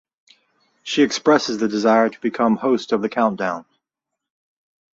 She 0.81 1.03
expresses 1.03 1.59
the 1.59 1.67
desire 1.67 2.09
to 2.09 2.21
become 2.21 2.55
host 2.55 2.91
of 2.91 3.03
the 3.03 3.07
countdown. 3.09 3.65